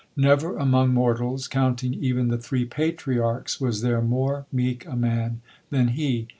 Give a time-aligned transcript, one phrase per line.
[0.17, 5.89] Never among mortals, counting even the three Patriarchs, was there more meek a man than
[5.89, 6.27] he.